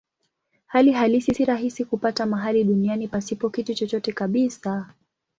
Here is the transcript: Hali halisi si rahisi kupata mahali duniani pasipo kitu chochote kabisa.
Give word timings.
Hali 0.65 0.91
halisi 0.91 1.33
si 1.35 1.45
rahisi 1.45 1.85
kupata 1.85 2.25
mahali 2.25 2.63
duniani 2.63 3.07
pasipo 3.07 3.49
kitu 3.49 3.73
chochote 3.73 4.11
kabisa. 4.11 4.93